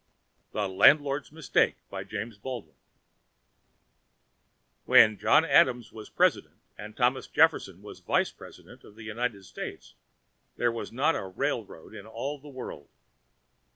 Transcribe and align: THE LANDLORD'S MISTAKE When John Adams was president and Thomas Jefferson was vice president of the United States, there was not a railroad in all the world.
THE 0.51 0.67
LANDLORD'S 0.67 1.31
MISTAKE 1.31 1.75
When 4.85 5.17
John 5.19 5.45
Adams 5.45 5.91
was 5.93 6.09
president 6.09 6.55
and 6.75 6.97
Thomas 6.97 7.27
Jefferson 7.27 7.83
was 7.83 7.99
vice 7.99 8.31
president 8.31 8.83
of 8.83 8.95
the 8.95 9.03
United 9.03 9.45
States, 9.45 9.93
there 10.55 10.71
was 10.71 10.91
not 10.91 11.15
a 11.15 11.27
railroad 11.27 11.93
in 11.93 12.07
all 12.07 12.39
the 12.39 12.49
world. 12.49 12.89